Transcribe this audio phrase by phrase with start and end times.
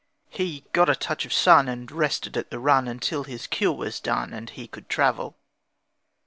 [0.31, 3.99] He got a touch of sun, And rested at the run Until his cure was
[3.99, 5.37] done, And he could travel.